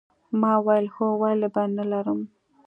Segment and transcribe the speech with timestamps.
[0.41, 2.19] ما وویل هو ولې به نه لرم